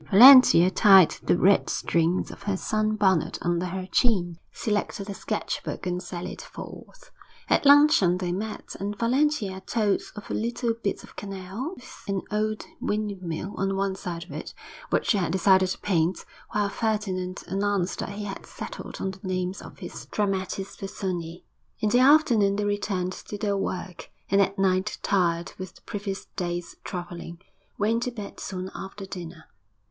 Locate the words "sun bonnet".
2.57-3.37